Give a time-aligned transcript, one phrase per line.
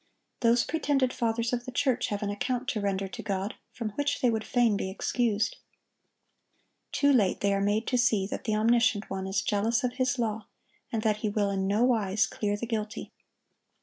[0.39, 4.19] Those pretended fathers of the church have an account to render to God from which
[4.19, 5.57] they would fain be excused.
[6.91, 10.17] Too late they are made to see that the Omniscient One is jealous of His
[10.17, 10.47] law,
[10.91, 13.11] and that He will in no wise clear the guilty.